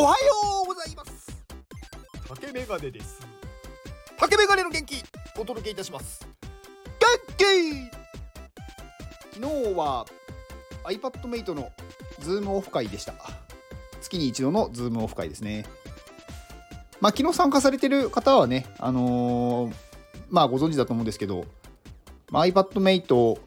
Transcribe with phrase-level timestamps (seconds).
[0.00, 0.16] おはよ
[0.64, 1.30] うございます。
[2.26, 3.20] 竹メガネです。
[4.16, 5.04] 竹メガネの元気
[5.38, 6.26] お届けいたします。
[6.98, 7.44] 元気!
[9.34, 10.06] 昨日は
[10.84, 11.70] iPadMate の
[12.18, 13.12] ズームオフ会でした。
[14.00, 15.66] 月に一度のズームオフ会ですね。
[17.02, 19.74] まあ昨日参加されてる方はねあのー、
[20.30, 21.44] まあご存知だと思うんですけど、
[22.30, 23.38] まあ、iPadMate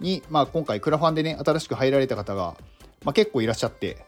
[0.00, 2.56] に、まあ、今回クラファンでね新しく入られた方が、
[3.04, 4.04] まあ、結構いらっしゃって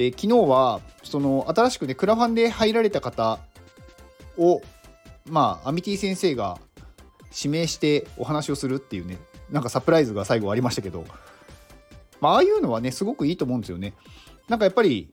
[0.00, 3.38] で昨日はその新しくねクラファンで入られた方
[4.38, 4.62] を
[5.26, 6.58] まあアミティ先生が
[7.36, 9.18] 指名してお話をするっていうね
[9.50, 11.04] なんかサプライズが最後ありましたけど、
[12.18, 13.92] まあ、ああいうのはねすごくいいと思うんですよね。
[14.48, 15.12] なんかやっぱり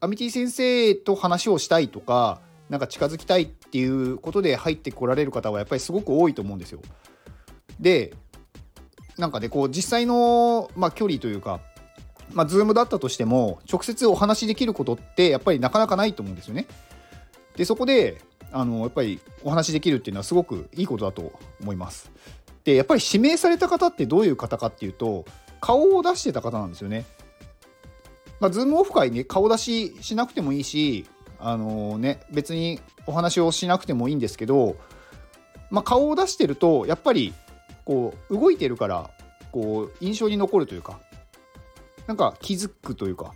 [0.00, 6.80] アミティ先生と話をしたいとかなんか近づきたいっていうことで入ってこられる方はやっぱりすごく多いと思うんですよ。
[7.78, 8.12] で
[9.18, 11.60] なんかねこう実際の、まあ、距離というか
[12.32, 16.66] まあ、ズームだったとしても、直接お話しできることってやっぱりなかなかないと思うんですよね。
[17.56, 18.20] で、そこで、
[18.52, 22.10] あの、やっぱりお話しできるっていうのはすごくいいことだと思います。
[22.64, 25.24] で、やっぱり指名された方ってどういう方かっていうと、
[25.60, 27.04] 顔を出してた方なんですよね。
[28.40, 31.06] まあ、ズームオフ会ね、顔出ししなくてもいいし、
[31.38, 34.76] あのね、別にお話をしなくてもいいんですけど、
[35.70, 37.32] まあ、顔を出してると、やっぱり、
[37.84, 39.10] こう、動いてるから、
[39.52, 41.00] こう、印象に残るというか、
[42.10, 43.34] なんか気づくというか。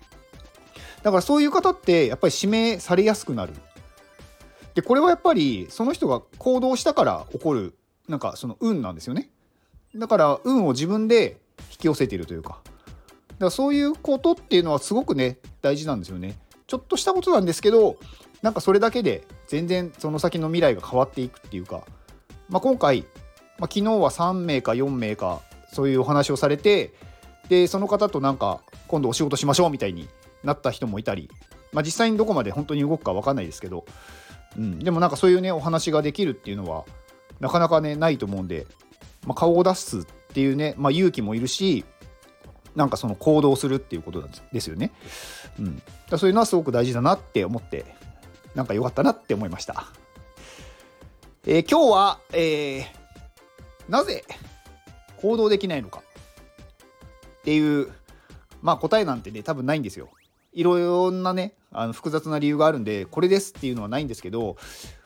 [1.04, 3.52] だからそういう方ってやっぱり指名されやすくなる。
[4.74, 7.76] でこれはやっぱりその人が行動したから起こる
[8.08, 9.30] なんかその運なんですよね。
[9.94, 11.38] だから運を自分で
[11.70, 12.62] 引き寄せているというか。
[12.64, 16.36] だからそういうことっていうのはすごくね大事なんですよね。
[16.66, 17.96] ちょっとしたことなんですけど
[18.42, 21.84] なんかそれだけで全然その先の未来が変わっていくっていうか、
[22.48, 26.92] まあ、今回、まあ、昨日は3名か4名かそういうお話をされて
[27.48, 30.08] でその方となんか今度お仕事しましょうみたいに
[30.42, 31.30] なった人もいたり、
[31.72, 33.84] まあ、実際にどこまで本当に動くか分かんないですけど、
[34.56, 36.84] うん、でもなんかそういうねお話ができるっていうのは
[37.40, 38.66] なかなかねないと思うんで、
[39.26, 41.84] まあ、顔を出すっていうね、まあ、勇気もいるし
[42.74, 44.90] なんかその行動するっていうことですよね。
[45.58, 47.84] うん、だそういうのはすごく大事だなって思って
[48.54, 49.86] なんか良かったなって思いました。
[51.46, 52.84] えー、今日は、えー、
[53.88, 54.24] なぜ
[55.18, 56.02] 行動できないのか
[57.44, 57.92] っていう、
[58.62, 60.08] まあ答えなんてね、多分ないんですよ。
[60.54, 64.56] いろんなね、あの複雑な理由があるんで、これですっていうのはないんですけど、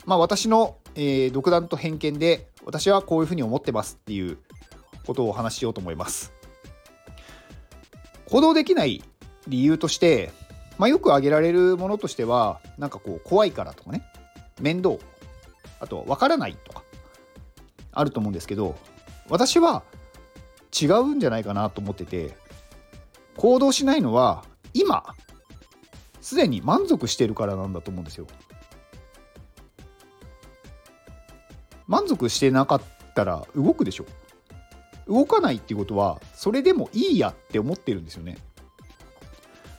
[0.05, 4.37] まあ私の、えー、独断と偏見で、私はこういうふうに思ってますっていう
[5.05, 6.31] ことをお話ししようと思います。
[8.29, 9.03] 行動できない
[9.49, 10.31] 理由として、
[10.77, 14.03] まあ、よく挙げられるものとしては、なんかこう、怖いからとかね、
[14.61, 14.95] 面倒、
[15.81, 16.83] あと、わからないとか、
[17.91, 18.77] あると思うんですけど、
[19.27, 19.83] 私は
[20.77, 22.35] 違うんじゃないかなと思ってて
[23.37, 24.43] 行動しないのは
[24.73, 25.15] 今
[26.21, 28.27] すでに満足してるからなんだと思うんですよ。
[31.87, 32.81] 満足してなかっ
[33.15, 34.05] たら動くでしょ
[35.07, 38.37] 動かないっていうことはそれでもいいやって思ってるんですよね。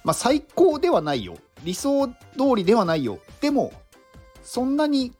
[0.02, 2.14] まあ最高ではないよ理想通
[2.56, 3.72] りではないよでも
[4.42, 5.12] そんなに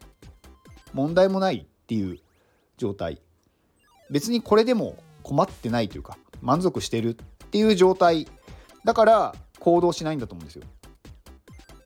[0.92, 2.18] 問題もないっていう
[2.76, 3.20] 状態
[4.10, 8.28] 別にこれでも困ってないというか満足してるっていう状態
[8.84, 10.64] だから行動しないんだと思うんですよ。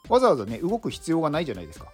[0.09, 1.87] わざわざね動く必要がないじゃないですか、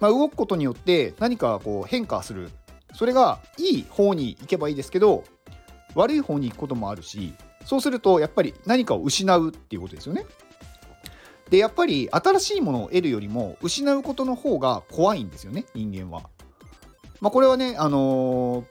[0.00, 2.50] まあ、動くことによって何かこう変化する。
[2.94, 5.24] それがいい方に行けばいいですけど
[5.94, 7.34] 悪い方に行くこともあるし
[7.66, 10.24] そうするとやっぱり何かを失うっていうことですよね。
[11.50, 16.28] でやっぱり新しいものを得るよりも失うことの方が怖いんですよね人間は。
[17.20, 18.64] まあ、これはね、あのー、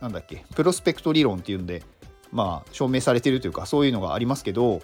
[0.00, 1.82] なんだっけプロスペクト理論っていうんで
[2.32, 4.82] まあ証明されてるというかそういうのがありますけど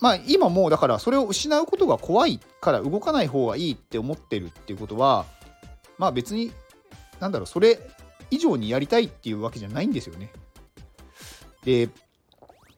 [0.00, 5.26] まあ今もうだからそれを失うことが怖いから動かない方がいいって思ってるっていうことは
[5.98, 6.52] まあ別に
[7.20, 7.78] なんだろうそれ
[8.30, 10.30] 以上にやりたいっていうわけじゃないんですよね。
[11.64, 11.88] で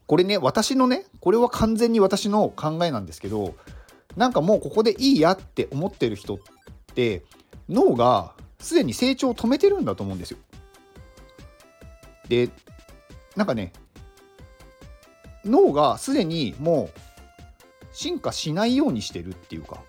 [0.06, 3.54] これね私のねこれは完全に私の考えなんですけど
[4.16, 6.38] なんかもうここでいいやって思ってる人っ
[6.94, 7.22] て
[7.68, 10.38] 脳がすでに成長を止めてるんだと思うんですよ。
[12.30, 12.48] で
[13.34, 13.72] なんかね
[15.44, 17.00] 脳がすでにもう
[17.92, 19.82] 進化しないようにしてるっていうか。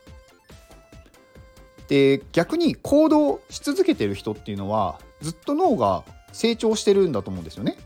[1.87, 7.77] で逆に行動し続けてる人っていうのはずっと脳が成長してるんだと思うんですよね。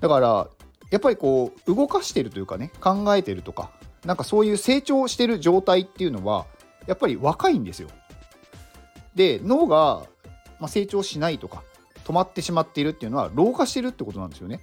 [0.00, 0.48] だから
[0.90, 3.70] やっぱりこう動かしてるというかね考えてるとか
[4.04, 6.46] なんかそういう成長してる状態っていうのは
[6.86, 7.90] やっぱり若いんですよ。
[9.14, 10.06] で脳が、
[10.68, 11.62] 成長しないとか
[12.10, 14.60] 止まってしまっているっていうのは老化してるってことなんですよね。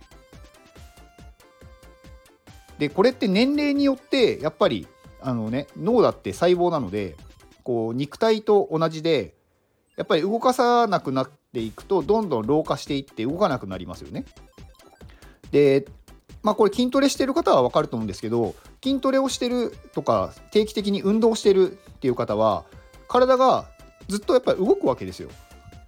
[2.77, 4.85] でこれって年齢によってやっぱり
[5.21, 7.15] あのね脳だって細胞なので
[7.63, 9.33] こう肉体と同じで
[9.95, 14.25] やっぱり動かさなくなっていくとどんどん老化していって動かなくなりますよね。
[15.51, 15.88] で
[16.44, 22.65] まあこれ筋トレしてる方は分かると思うんですけど筋トレをしてるとか定期的に運動してるっていう方は
[23.07, 23.69] 体が
[24.09, 25.29] ずっとやっぱり動くわけですよ。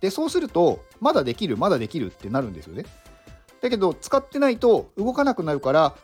[0.01, 2.85] でそうするとまだできるまだできるってなるんですよね。
[3.61, 5.95] だけど使ってないと動かなくなるから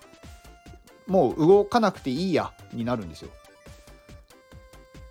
[1.08, 3.30] もう動かなくていいやになるんですよ。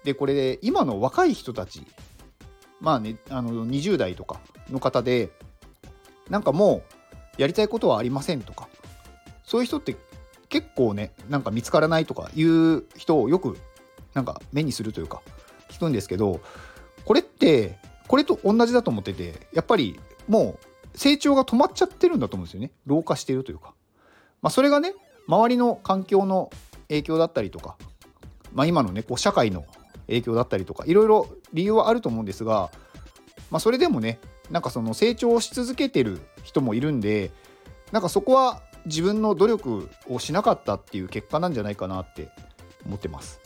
[0.05, 1.87] でこれで今の若い人たち
[2.81, 4.41] まあねあの20代とか
[4.71, 5.31] の方で
[6.29, 6.83] なんかも
[7.39, 8.69] うやりたいことはありませんとか
[9.45, 9.97] そういう人って
[10.49, 13.57] 結構ねなんか見つからないとかいう人をよく
[14.13, 15.23] なんか目にするというか
[15.71, 16.41] 聞くんですけど
[17.05, 19.99] これってこれと同じだと思っててやっぱり
[20.29, 20.59] も
[20.95, 23.75] う成長が止まっちゃってるんだと思うんですよね老化しているというか、
[24.43, 24.95] まあ、それがね
[25.27, 26.51] 周りの環境の
[26.89, 27.77] 影響だったりとか、
[28.53, 29.65] まあ、今のねこう社会の
[30.07, 32.71] 影響だったりとかいろいろ理由はあると思うんですが、
[33.51, 34.19] まあ、それでもね
[34.51, 37.31] なんかその成長し続けてる人もいるんで
[37.91, 42.29] なんかそこは自分の努力をしなかったっていう結果なんじゃないかなって
[42.85, 43.41] 思ってます。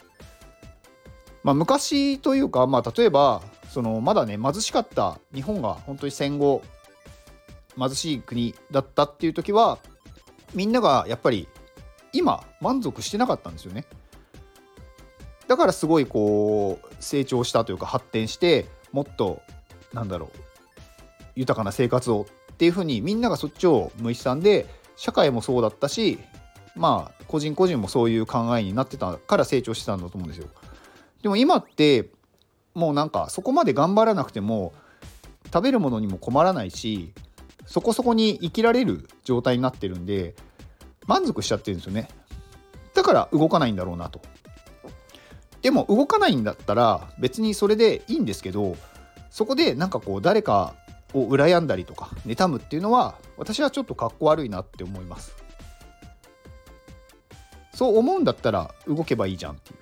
[1.44, 6.62] まあ、昔というか、まあ、例えばそのまだね貧しかった日本が本当に戦後
[7.78, 9.78] 貧しい国だったっていう時は
[10.54, 11.48] みんながやっぱり
[12.12, 13.84] 今満足してなかったんですよね。
[15.46, 19.40] だからすごいこう成長したというか発展してもっと
[19.92, 20.38] なんだろう
[21.36, 24.66] 豊かな生活をっていうふうにみんながそっちを向いてたんで
[24.96, 26.18] 社会もそうだったし
[26.74, 30.48] まあ個人個人もそういう考えになってたから成長してたんだと思うんですよ。
[31.22, 32.10] でも今って
[32.78, 34.72] もうなんかそこまで頑張らなくても
[35.46, 37.12] 食べるものにも困らないし
[37.66, 40.34] そこそこに生きられる状態になってるんで
[41.06, 42.08] 満足しちゃってるんですよね。
[42.94, 44.20] だから動かないんだろうなと。
[45.60, 48.76] でも動かないんだったら別にそれでいいんですけど
[49.30, 50.74] そこでなんかこう誰か
[51.14, 55.34] を羨んだりとか妬むっていうのは私はちょっとかっこ悪いなって思います。
[57.74, 59.78] そう思うんだったら動けばいいじゃんっていう。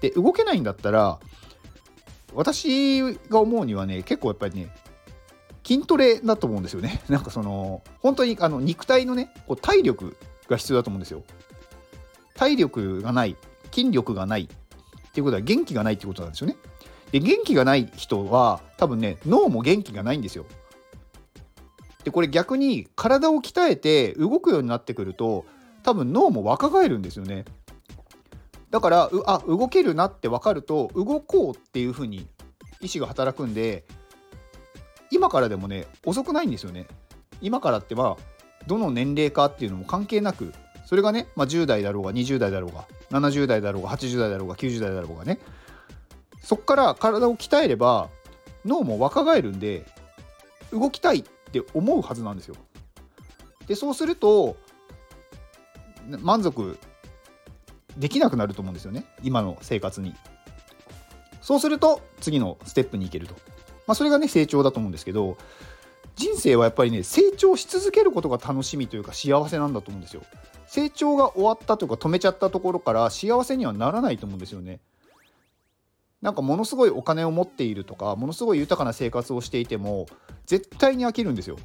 [0.00, 1.18] で動けないんだったら
[2.34, 4.70] 私が思うにはね結構やっぱりね
[5.64, 7.02] 筋トレだと思うんですよね。
[7.08, 10.16] なんかその本当にあの肉体のねこう体力
[10.48, 11.22] が必要だと思うんですよ。
[12.34, 13.36] 体力がない
[13.70, 16.56] 筋力がないっていうことは元気がないってことなんですよね。
[17.12, 20.46] で元気がない人は多分ね脳も元気がないんですよ。
[22.04, 25.44] でこれ逆に体を鍛えて動くようになってくると
[25.82, 27.44] 多分脳も若返るんですよね。
[28.70, 32.28] だからあ動けるなって分かると動こうっていうふうに
[32.80, 33.84] 意思が働くんで
[35.10, 36.86] 今からでもね遅くないんですよね
[37.40, 38.22] 今からってまあ
[38.66, 40.52] どの年齢かっていうのも関係なく
[40.86, 45.38] それがね、まあ、10代だろうが20代だろうが70代だろうが80代だろうが90代だろうがね
[46.42, 48.08] そっから体を鍛えれば
[48.64, 49.84] 脳も若返るんで
[50.72, 52.56] 動きたいって思うはずなんですよ。
[53.66, 54.56] でそうすると
[56.20, 56.78] 満足
[57.96, 60.14] できなくなると思うんですよね今の生活に。
[61.40, 63.34] そうすると次のステップに行けると。
[63.86, 65.36] まあ、それがね成長だと思うんですけど
[66.14, 70.22] 人生はやっぱりね成長し続けることが楽しみというか幸せなんだと思うんですよ。
[70.66, 74.80] 成長が終わったというか止めちゃったところから幸せにはならないと思うんですよね。
[76.22, 80.06] なんかものすごいお金を持っているとかものすごい豊かな生活をしていても
[80.46, 81.56] 絶対に飽きるんですよ。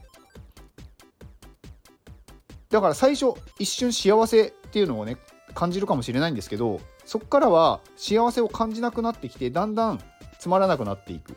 [2.69, 5.17] だから最初一瞬幸せっていうのをね
[5.55, 9.99] 感じるかもしれないんですけどそこからは幸せを感じなくなってきてだんだん
[10.37, 11.35] つまらなくなっていく。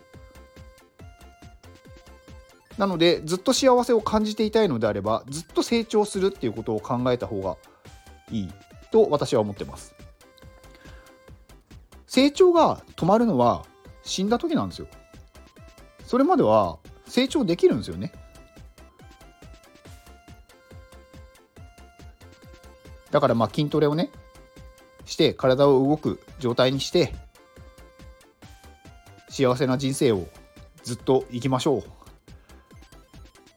[2.77, 7.57] なのでずっと幸せを感じていたいのであればずっと成長するっていうことを考えた方が
[8.31, 8.49] いい。
[8.91, 9.95] と私は思ってます。
[12.07, 13.65] 成長が止まるのは
[14.03, 14.87] 死んだ時なんですよ。
[16.05, 18.11] それまでは成長できるんですよね。
[23.11, 24.09] だからまあ筋トレをね
[25.05, 27.13] して体を動く状態にして
[29.29, 30.27] 幸せな人生を
[30.83, 31.83] ずっと生きましょう。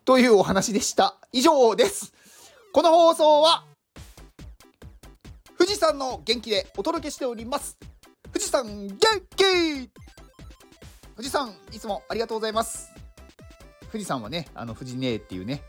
[0.05, 1.17] というお話でした。
[1.33, 2.13] 以上です。
[2.73, 3.65] この放送は
[5.59, 7.79] 富士山の元気でお届けしております。
[8.33, 8.99] 富士山元
[9.37, 9.91] 気!
[11.15, 12.91] 富士山いつもありがとうございます。
[13.91, 15.63] 富士山はねあの富士姉っていうね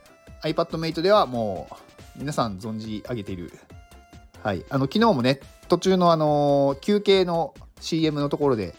[0.43, 1.75] iPadMate ではもう
[2.15, 3.51] 皆さん存じ上げている。
[4.43, 5.39] はい、あの昨日もね
[5.69, 8.75] 途中のあの休憩の CM のところで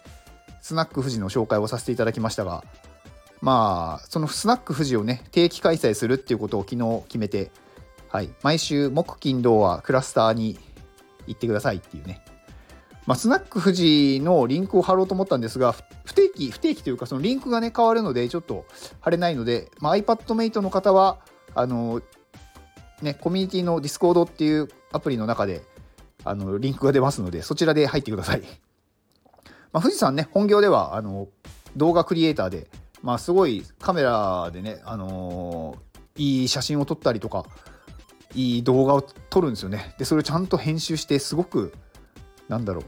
[0.61, 2.65] スナック富士の紹介をさせていただきましたが
[3.41, 7.51] まあそのスナック富士をね定期開催するっていうことを昨日決めて、
[8.09, 10.59] はい、毎週木金土はクラスターに
[11.27, 12.23] 行ってくださいっていうね。
[13.07, 15.75] まあ、スナック富士のリンクを貼ろうと思ったんですが、
[16.05, 18.65] 不定期、不定期というか、そのリンクがね、変わるので、ちょっと
[19.01, 21.19] 貼れないので、まあ、iPadMate の方は、
[21.55, 22.01] あの、
[23.05, 25.63] ね、コミュニティの Discord っていうアプリの中で、
[26.25, 28.43] あの、リンクが出ますので、そちらで入ってください。
[29.73, 31.29] まあ、富士山ね、本業では、あの、
[31.77, 32.69] 動画クリエイターで、
[33.03, 37.45] まあ、すごいカメラでね、あのー、いい写真を撮ったりとか、
[38.35, 39.95] いい動画を撮るんですよね。
[39.99, 41.73] で、それをちゃんと編集して、すごく、
[42.49, 42.85] なんだろう、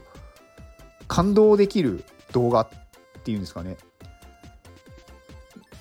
[1.07, 2.69] 感動できる動画っ
[3.23, 3.77] ていうんですかね。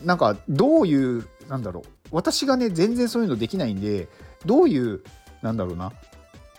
[0.05, 4.09] なんか、どういう、なんだろう、私がね、全然そういうのできないんで、
[4.45, 5.03] どういう、
[5.43, 5.93] なんだろうな、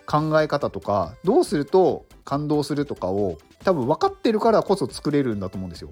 [0.05, 5.89] 考え方とか、どうすると感動するとかを、多分分かってるからこそ作れるんだと思うんですよ。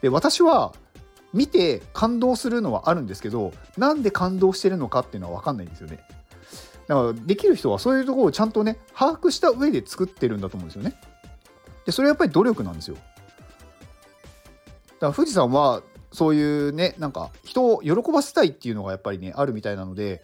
[0.00, 0.72] で、私は、
[1.32, 5.98] 見て感動するのはあるんですけどなんで感動してるのかっていうのは分かんないんですよね。
[6.86, 10.94] だからできる人はそういうところをちゃんとね把握した上で作ってるんだと思うんですよね。
[11.84, 12.96] でそれはやっぱり努力なんですよ。
[12.96, 13.08] だか
[15.08, 20.22] ら富士山はそういうねなんか人を喜ばせたいっていうのがやっぱりねあるみたいなので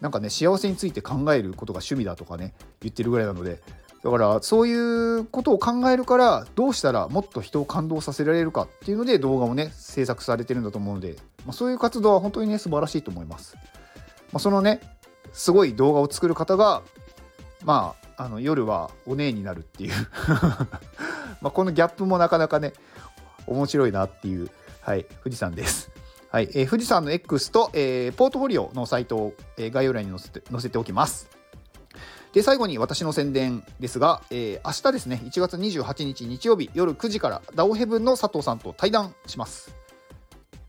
[0.00, 3.60] なんかね幸せについて考えることが趣味だとかね言ってるぐらいなので
[4.02, 13.56] だからそういうことを考えるからどうしたらもっと人を感動させられるかっていうので動画をね制作されてるんだと思うので、まあ、そういう活動は本当にね素晴らしいと思います。
[14.32, 14.80] まあ、そのね
[15.32, 16.82] すごい動画を作る方が
[17.64, 19.92] まああの夜はお姉になるっていう
[21.42, 22.72] まあこのギャップもなかなかね
[23.46, 25.90] 面白いなっていう、はい、富士山です。
[26.30, 31.28] はいえー、富士山の X と、えー、ポートフォリオのサイトを、えー、概要欄に載せて載せておきます。
[32.32, 39.74] で、最後に私の宣伝ですが、えー、明日ですね、1月28日日曜日夜9時からダオヘブンの佐藤さんと対談します。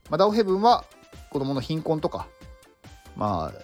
[0.09, 0.83] まあ、ダオヘブンは
[1.29, 2.27] 子供の貧困とか、
[3.15, 3.61] まあ、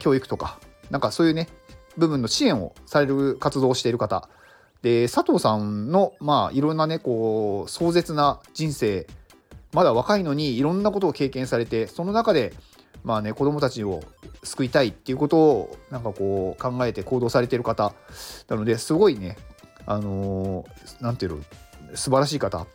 [0.00, 0.58] 教育とか、
[0.90, 1.48] なんかそういうね、
[1.96, 4.28] 部分の支援をされる活動をしている方。
[4.82, 9.06] で、佐藤さんの、まあ、いろんなね、こう、壮絶な人生、
[9.76, 12.54] まだ若いのにいろんなことを経験されて、その中で、
[13.04, 14.02] まあね、子供たちを
[14.42, 17.92] 救いたいっていうことをなんかこう考えて行動されてる方
[18.48, 19.36] なのですごいね
[19.84, 20.64] あの
[21.02, 21.44] 何、ー、て言うの
[21.94, 22.66] 素晴らしい方、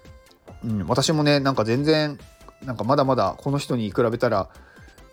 [0.64, 2.20] うん、私もねなんか全然
[2.64, 4.50] なんかまだまだこの人に比べたら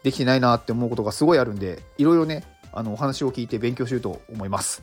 [0.02, 4.82] できてないなって思うことがすごいあるんでいろいろねあのお話を聞いて勉強しようと思います。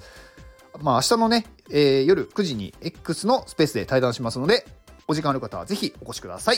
[0.82, 4.66] まあ明日のね、えー、夜9時に X のスペースで対談しますので
[5.08, 6.58] お時間ある方はぜひお越しください。